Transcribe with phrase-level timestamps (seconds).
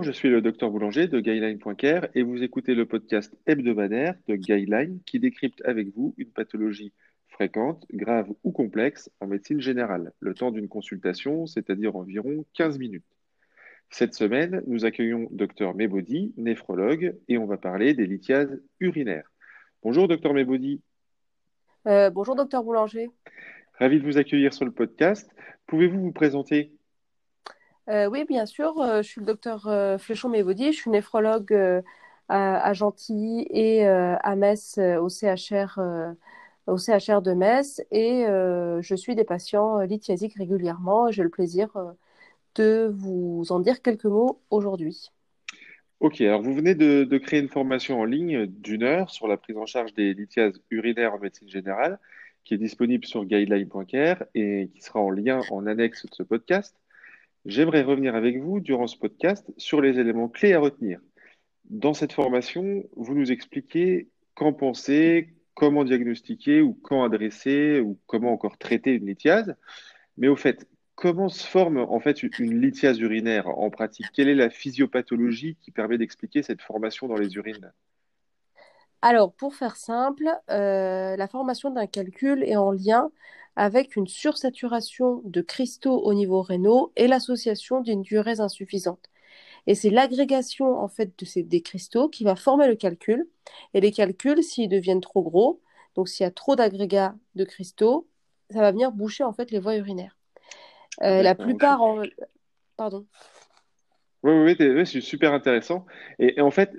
[0.00, 4.34] Bonjour, je suis le docteur Boulanger de Guideline.care et vous écoutez le podcast hebdomadaire de
[4.34, 6.94] Guideline qui décrypte avec vous une pathologie
[7.28, 13.04] fréquente, grave ou complexe en médecine générale, le temps d'une consultation, c'est-à-dire environ 15 minutes.
[13.90, 19.30] Cette semaine, nous accueillons Dr Mebodi, néphrologue, et on va parler des lithiases urinaires.
[19.82, 20.80] Bonjour Dr Mebodi.
[21.86, 23.10] Euh, bonjour docteur Boulanger.
[23.74, 25.30] Ravi de vous accueillir sur le podcast.
[25.66, 26.72] Pouvez-vous vous présenter?
[27.90, 28.80] Euh, Oui, bien sûr.
[28.80, 29.62] Euh, je suis le docteur
[30.00, 30.72] Fléchon-Mévaudy.
[30.72, 31.82] Je suis néphrologue
[32.28, 35.78] à, Gentilly et à Metz au CHR,
[36.66, 37.82] au CHR de Metz.
[37.90, 41.10] Et je suis des patients lithiasiques régulièrement.
[41.10, 41.70] J'ai le plaisir
[42.54, 45.10] de vous en dire quelques mots aujourd'hui.
[46.00, 49.36] Ok, alors vous venez de, de, créer une formation en ligne d'une heure sur la
[49.36, 51.98] prise en charge des lithiases urinaires en médecine générale
[52.44, 56.76] qui est disponible sur guideline.care et qui sera en lien en annexe de ce podcast.
[57.46, 61.00] J'aimerais revenir avec vous durant ce podcast sur les éléments clés à retenir.
[61.64, 68.32] Dans cette formation, vous nous expliquez quand penser, comment diagnostiquer ou quand adresser ou comment
[68.32, 69.54] encore traiter une lithiase.
[70.18, 73.48] Mais au fait, comment se forme en fait une lithiase urinaire?
[73.48, 77.72] En pratique Quelle est la physiopathologie qui permet d'expliquer cette formation dans les urines?
[79.02, 83.10] Alors, pour faire simple, euh, la formation d'un calcul est en lien
[83.56, 89.10] avec une sursaturation de cristaux au niveau rénaux et l'association d'une durée insuffisante.
[89.66, 93.28] Et c'est l'agrégation en fait de ces, des cristaux qui va former le calcul.
[93.74, 95.60] Et les calculs, s'ils deviennent trop gros,
[95.94, 98.08] donc s'il y a trop d'agrégats de cristaux,
[98.50, 100.16] ça va venir boucher en fait les voies urinaires.
[101.02, 102.02] Euh, la plupart, en...
[102.76, 103.06] pardon.
[104.22, 104.54] Oui,
[104.84, 105.86] c'est super intéressant.
[106.18, 106.72] Et, en fait,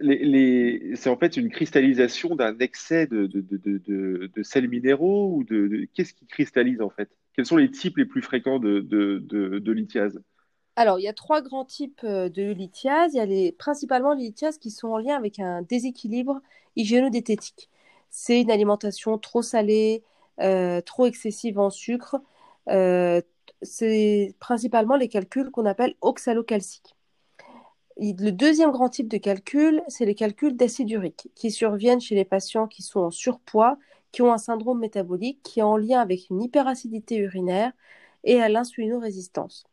[0.96, 3.28] c'est en fait une cristallisation d'un excès de,
[4.44, 7.10] sels minéraux ou de, qu'est-ce qui cristallise en fait?
[7.34, 10.22] Quels sont les types les plus fréquents de, de, lithiase?
[10.76, 13.14] Alors, il y a trois grands types euh, de lithiase.
[13.14, 16.42] Il y a principalement les lithiases qui sont en lien avec un déséquilibre
[16.76, 17.70] hygiéno-diététique.
[18.10, 20.04] C'est une alimentation trop salée,
[20.40, 22.18] euh, trop excessive en sucre.
[22.70, 23.22] Euh,
[23.62, 26.96] c'est principalement les calculs qu'on appelle oxalocalciques.
[28.02, 32.26] Le deuxième grand type de calcul, c'est les calculs d'acide urique qui surviennent chez les
[32.26, 33.78] patients qui sont en surpoids,
[34.12, 37.72] qui ont un syndrome métabolique qui est en lien avec une hyperacidité urinaire
[38.26, 39.66] et à l'insulinorésistance.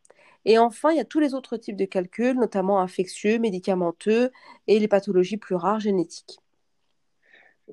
[0.45, 4.31] Et enfin, il y a tous les autres types de calculs, notamment infectieux, médicamenteux
[4.67, 6.39] et les pathologies plus rares génétiques.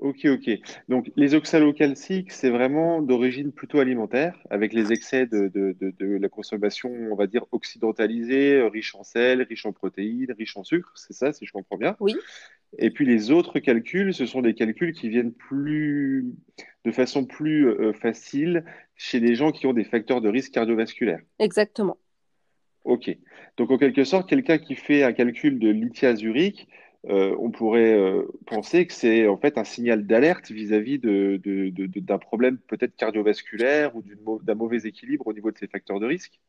[0.01, 0.51] Ok, ok.
[0.89, 5.51] Donc les oxalocalciques, c'est vraiment d'origine plutôt alimentaire, avec les excès de,
[6.01, 10.93] la consommation, on va dire, occidentalisée, riche en sel, riche en protéines, riche en sucre,
[10.97, 11.97] c'est ça, si je comprends bien?
[12.01, 12.15] Oui.
[12.79, 16.27] Et puis les autres calculs, ce sont des calculs qui viennent plus,
[16.85, 18.65] de façon plus euh, facile
[18.97, 21.21] chez les gens qui ont des facteurs de risque cardiovasculaire.
[21.39, 21.97] Exactement.
[22.85, 23.17] Ok.
[23.57, 26.69] Donc en quelque sorte, quelqu'un qui fait un calcul de lithiase urique,
[27.09, 32.59] euh, on pourrait euh, penser que c'est en fait un signal d'alerte vis-à-vis d'un problème
[32.59, 34.03] peut-être cardiovasculaire ou
[34.43, 36.41] d'un mauvais équilibre au niveau de ces facteurs de risque.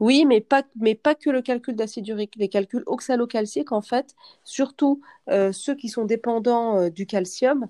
[0.00, 2.34] Oui, mais pas, mais pas que le calcul d'acide urique.
[2.36, 7.68] Les calculs oxalocalciques, en fait, surtout euh, ceux qui sont dépendants du calcium,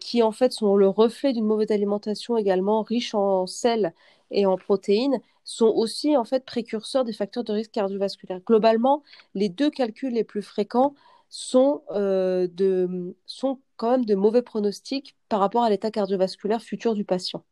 [0.00, 3.92] qui en fait sont le reflet d'une mauvaise alimentation également riche en sel
[4.30, 8.40] et en protéines, sont aussi en fait précurseurs des facteurs de risque cardiovasculaire.
[8.46, 9.02] Globalement,
[9.34, 10.94] les deux calculs les plus fréquents
[11.34, 16.94] sont, euh, de, sont quand même de mauvais pronostics par rapport à l'état cardiovasculaire futur
[16.94, 17.44] du patient.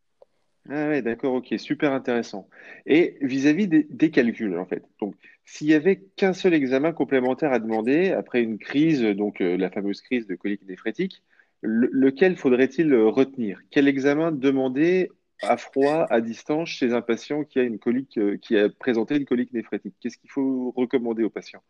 [0.68, 2.48] Ah ouais, d'accord, ok, super intéressant.
[2.86, 7.58] Et vis-à-vis des, calculs, en fait, donc s'il y avait qu'un seul examen complémentaire à
[7.58, 11.24] demander après une crise, donc euh, la fameuse crise de colique néphrétique,
[11.62, 13.62] lequel faudrait-il retenir?
[13.72, 15.10] Quel examen demander
[15.42, 19.16] à froid, à distance, chez un patient qui a une colique, euh, qui a présenté
[19.16, 19.96] une colique néphrétique?
[20.00, 21.64] Qu'est-ce qu'il faut recommander aux patients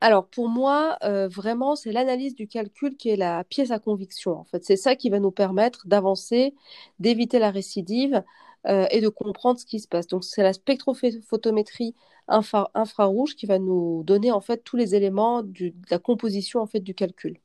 [0.00, 4.32] alors pour moi, euh, vraiment, c'est l'analyse du calcul qui est la pièce à conviction.
[4.32, 6.54] En fait, c'est ça qui va nous permettre d'avancer,
[6.98, 8.22] d'éviter la récidive
[8.66, 10.06] euh, et de comprendre ce qui se passe.
[10.06, 11.94] Donc c'est la spectrophotométrie
[12.28, 16.80] infrarouge qui va nous donner en fait tous les éléments de la composition en fait
[16.80, 17.38] du calcul.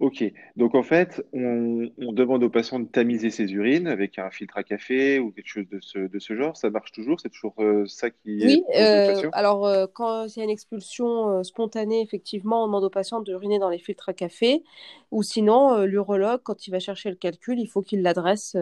[0.00, 0.22] Ok,
[0.54, 4.62] donc en fait, on, demande au patient de tamiser ses urines avec un filtre à
[4.62, 6.56] café ou quelque chose de ce, de ce genre.
[6.56, 7.18] Ça marche toujours?
[7.20, 11.42] C'est toujours euh, ça qui Oui, euh, alors euh, quand il y a une expulsion
[11.42, 14.62] spontanée, effectivement, on demande au patient d'uriner dans les filtres à café.
[15.10, 18.56] Ou sinon, l'urologue, quand il va chercher le calcul, il faut qu'il l'adresse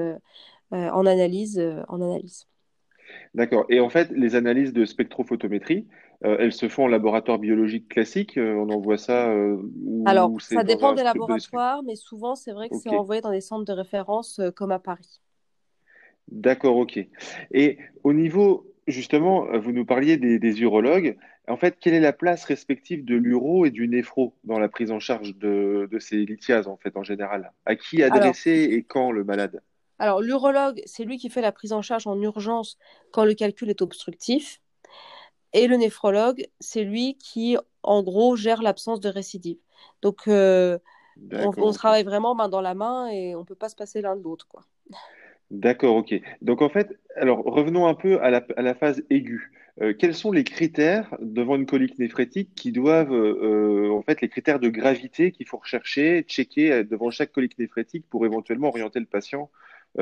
[0.71, 1.63] en analyse.
[1.89, 2.47] en analyse.
[3.35, 3.67] D'accord.
[3.69, 5.87] Et en fait, les analyses de spectrophotométrie,
[6.25, 9.59] euh, elles se font en laboratoire biologique classique euh, On envoie ça euh,
[10.07, 13.65] Alors, ça dépend des laboratoires, mais souvent, c'est vrai que c'est envoyé dans des centres
[13.65, 15.21] de référence comme à Paris.
[16.29, 16.99] D'accord, ok.
[17.53, 21.17] Et au niveau, justement, vous nous parliez des, urologues.
[21.49, 24.91] En fait, quelle est la place respective de l'uro et du néphro dans la prise
[24.91, 27.53] en charge de, de ces lithiases, en fait, en général?
[27.67, 29.61] À qui Alors, adresser et quand le malade?
[29.99, 32.79] Alors l'urologue, c'est lui qui fait la prise en charge en urgence
[33.13, 34.61] quand le calcul est obstructif.
[35.53, 39.59] Et le néphrologue, c'est lui qui, en gros, gère l'absence de récidive.
[40.03, 40.79] Donc, euh,
[41.33, 44.17] on, travaille vraiment main dans la main et on ne peut pas se passer l'un
[44.17, 44.65] de l'autre, quoi.
[45.51, 46.21] D'accord, ok.
[46.43, 49.53] Donc en fait, alors revenons un peu à la, à la phase aiguë.
[49.81, 54.29] Euh, quels sont les critères devant une colique néphrétique qui doivent, euh, en fait, les
[54.29, 59.07] critères de gravité qu'il faut rechercher, checker devant chaque colique néphrétique pour éventuellement orienter le
[59.07, 59.51] patient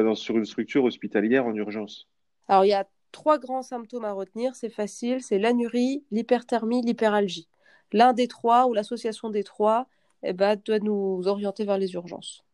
[0.02, 2.08] dans- sur une structure hospitalière en urgence?
[2.49, 7.49] Alors, il y a trois grands symptômes à retenir, c'est facile, c'est l'anurie, l'hyperthermie, l'hyperalgie.
[7.93, 9.87] L'un des trois ou l'association des trois
[10.23, 12.44] eh ben, doit nous orienter vers les urgences.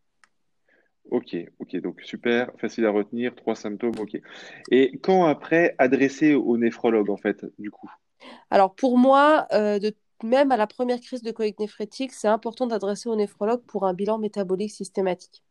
[1.10, 4.18] Ok, ok, donc super, facile à retenir, trois symptômes, ok.
[4.70, 7.90] Et quand après adresser au néphrologue, en fait, du coup?
[8.50, 12.66] Alors, pour moi, euh, de, même à la première crise de colique néphrétique, c'est important
[12.66, 15.42] d'adresser au néphrologue pour un bilan métabolique systématique.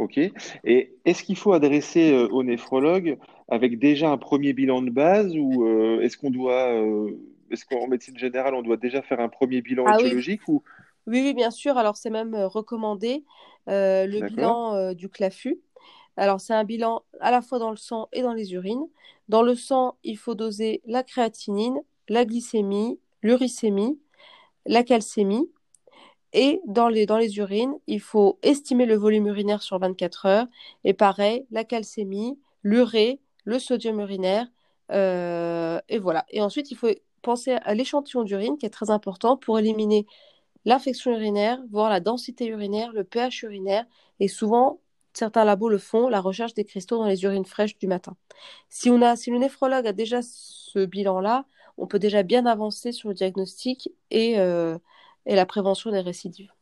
[0.00, 0.18] Ok.
[0.64, 3.18] Et est-ce qu'il faut adresser euh, au néphrologue
[3.48, 7.10] avec déjà un premier bilan de base ou euh, est-ce qu'on doit, euh,
[7.50, 10.62] est-ce qu'en médecine générale, on doit déjà faire un premier bilan Ah oui, ou...
[11.06, 11.76] oui, oui, bien sûr.
[11.76, 13.24] Alors, c'est même recommandé
[13.66, 15.60] le bilan du CLAFU.
[16.16, 18.86] Alors, c'est un bilan à la fois dans le sang et dans les urines.
[19.28, 24.00] Dans le sang, il faut doser la créatinine, la glycémie, l'uricémie,
[24.64, 25.50] la calcémie.
[26.32, 30.46] Et dans les, dans les urines, il faut estimer le volume urinaire sur 24 heures.
[30.84, 34.46] Et pareil, la calcémie, l'urée, le sodium urinaire.
[34.92, 36.24] euh, et voilà.
[36.30, 36.88] Et ensuite, il faut
[37.22, 40.06] penser à l'échantillon d'urine qui est très important pour éliminer
[40.64, 43.86] l'infection urinaire, voir la densité urinaire, le pH urinaire.
[44.20, 44.80] Et souvent,
[45.14, 48.16] certains labos le font, la recherche des cristaux dans les urines fraîches du matin.
[48.68, 51.46] Si, on a, si le néphrologue a déjà ce bilan-là,
[51.78, 54.78] on peut déjà bien avancer sur le diagnostic et, euh,
[55.26, 56.52] et la prévention des récidives.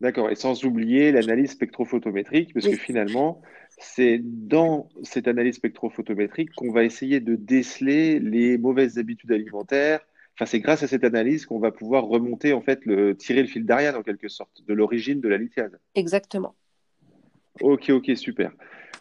[0.00, 0.30] d'accord.
[0.30, 3.42] Et sans oublier l'analyse spectrophotométrique, parce que finalement,
[3.78, 10.00] c'est dans cette analyse spectrophotométrique qu'on va essayer de déceler les mauvaises habitudes alimentaires.
[10.34, 13.48] Enfin, c'est grâce à cette analyse qu'on va pouvoir remonter, en fait, le, tirer le
[13.48, 15.78] fil d'Ariane, en quelque sorte, de l'origine de la lithiase.
[15.94, 16.54] exactement.
[17.60, 18.52] Ok, ok, super.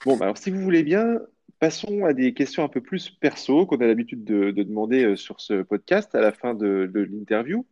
[0.05, 1.19] Bon, bah alors si vous voulez bien,
[1.59, 5.15] passons à des questions un peu plus perso qu'on a l'habitude de, de demander euh,
[5.15, 7.65] sur ce podcast à la fin de, de l'interview.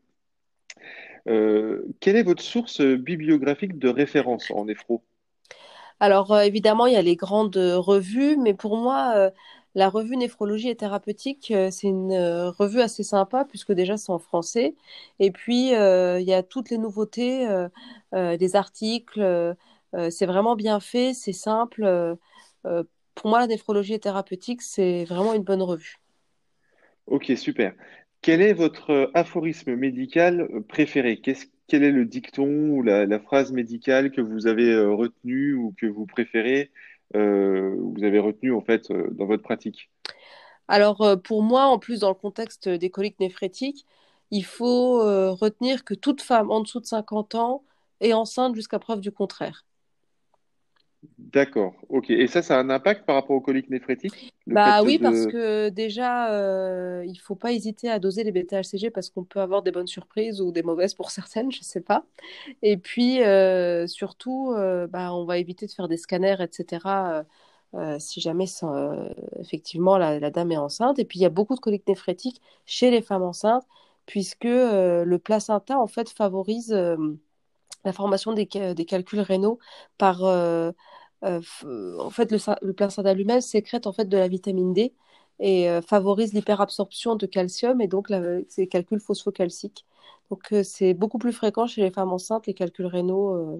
[1.27, 5.03] Euh, quelle est votre source bibliographique de référence en néphro?
[5.99, 9.29] Alors, euh, évidemment, il y a les grandes revues, mais pour moi, euh,
[9.75, 12.13] la revue Néphrologie et Thérapeutique, c'est une
[12.57, 14.75] revue assez sympa, puisque déjà, c'est en français.
[15.19, 17.47] Et puis, il y a toutes les nouveautés,
[18.13, 19.55] des articles.
[20.09, 22.17] c'est vraiment bien fait, c'est simple.
[23.15, 26.01] pour moi, la Néphrologie et Thérapeutique, c'est vraiment une bonne revue.
[27.05, 27.73] Ok, super.
[28.21, 31.19] Quel est votre euh, aphorisme médical euh, préféré?
[31.67, 35.87] Quel est le dicton ou la, phrase médicale que vous avez euh, retenu ou que
[35.87, 36.71] vous préférez,
[37.13, 39.89] vous avez retenu en fait dans votre pratique?
[40.69, 43.85] Alors, pour moi, en plus, dans le contexte des coliques néphrétiques,
[44.31, 44.99] il faut
[45.35, 47.65] retenir que toute femme en dessous de 50 ans
[47.99, 49.65] est enceinte jusqu'à preuve du contraire.
[51.17, 52.09] D'accord, ok.
[52.09, 54.33] Et ça, ça a un impact par rapport aux coliques néphrétiques?
[54.47, 59.09] Bah oui, parce que déjà, euh, il faut pas hésiter à doser les bêta-HCG parce
[59.09, 62.03] qu'on peut avoir des bonnes surprises ou des mauvaises pour certaines, je sais pas.
[62.61, 67.23] Et puis, euh, surtout, euh, bah, on va éviter de faire des scanners, etc.
[67.99, 68.45] si jamais
[69.39, 70.99] effectivement la, la dame est enceinte.
[70.99, 73.65] Et puis, il y a beaucoup de coliques néphrétiques chez les femmes enceintes
[74.05, 76.75] puisque le placenta, en fait, favorise
[77.85, 79.59] la formation des, ca- des calculs rénaux
[79.97, 80.23] par...
[80.23, 80.71] euh,
[81.23, 81.41] euh,
[81.99, 84.93] en fait, le, le placenta lui-même sécrète en fait de la vitamine D
[85.39, 89.85] et euh, favorise l'hyperabsorption de calcium et donc la- ces calculs phosphocalciques.
[90.31, 93.59] Donc, c'est beaucoup plus fréquent chez les femmes enceintes, les calculs rénaux.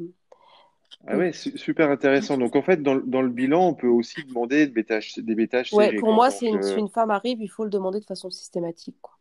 [1.06, 2.38] Ah ouais, su- super intéressant.
[2.38, 5.36] Donc en fait, dans, le dans le bilan, on peut aussi demander des bêta- des
[5.72, 8.30] Ouais, bêta-HCG, pour moi, une, si une femme arrive, il faut le demander de façon
[8.30, 9.18] systématique, quoi.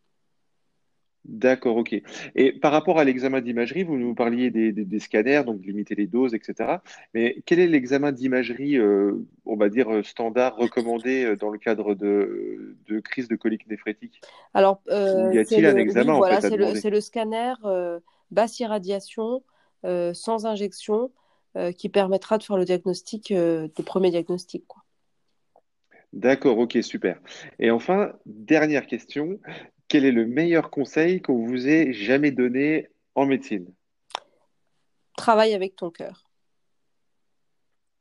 [1.24, 1.94] D'accord, ok.
[2.34, 5.66] Et par rapport à l'examen d'imagerie, vous nous parliez des, des- des scanners, donc de
[5.66, 6.82] limiter les doses, etc.
[7.14, 11.58] Mais quel est l'examen d'imagerie, euh, on va dire, euh, standard, recommandé euh, dans le
[11.58, 14.24] cadre de, de crise de colique néphrétique?
[14.54, 16.74] Alors, euh, y c'est a-t-il un le, oui, examen, en voilà, fait, à c'est le,
[16.74, 16.74] demander?
[16.74, 18.00] c'est le scanner euh,
[18.30, 19.44] basse irradiation
[19.84, 21.12] euh, sans injection
[21.56, 24.82] euh, qui permettra de faire le diagnostic, euh, le premier diagnostic, quoi.
[26.12, 27.20] D'accord, ok, super.
[27.58, 29.38] Et enfin, dernière question,
[29.90, 33.66] quel est le meilleur conseil qu'on vous ait jamais donné en médecine?
[35.16, 36.24] Travaille avec ton cœur.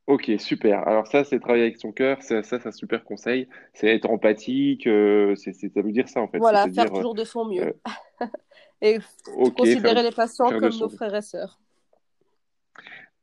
[0.06, 0.88] Ok, super.
[0.88, 2.22] Alors ça, c'est travailler avec son cœur.
[2.22, 3.48] Ça, ça, c'est un super conseil.
[3.74, 4.86] C'est être empathique.
[4.88, 6.38] euh, c'est, c'est- ça veut dire ça en fait.
[6.38, 7.74] Voilà, faire toujours de son mieux
[8.22, 8.26] euh,
[8.82, 11.60] et faire, considérer les patients comme nos frères et sœurs.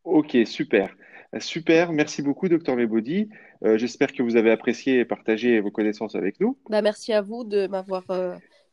[0.04, 0.94] Ok, super.
[1.38, 1.92] Super.
[1.92, 3.28] Merci beaucoup, docteur Mebodi.
[3.64, 6.56] Euh, j'espère que vous avez apprécié et partagé vos connaissances avec nous.
[6.68, 8.04] Bah, merci à vous de m'avoir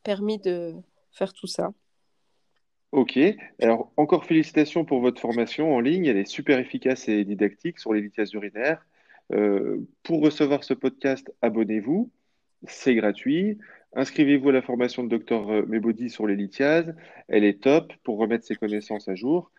[0.04, 0.74] permis de
[1.12, 1.72] faire tout ça.
[2.92, 3.18] Ok.
[3.60, 6.06] Alors, encore félicitations pour votre formation en ligne.
[6.06, 8.86] Elle est super efficace et didactique sur les lithiases urinaires.
[9.32, 12.12] Euh, pour recevoir ce podcast, abonnez-vous.
[12.68, 13.58] C'est gratuit.
[13.94, 16.94] Inscrivez-vous à la formation de Dr Mebodi sur les lithiases.
[17.28, 19.50] Elle est top pour remettre ses connaissances à jour.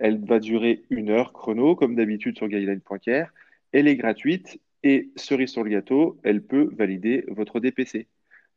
[0.00, 3.32] Elle va durer une heure chrono, comme d'habitude sur guideline.care.
[3.72, 8.06] Elle est gratuite et cerise sur le gâteau, elle peut valider votre DPC.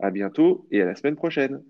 [0.02, 1.62] À bientôt et à la semaine prochaine.